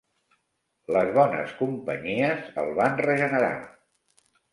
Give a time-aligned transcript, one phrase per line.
[0.95, 3.51] Les bones companyies el van regenerar.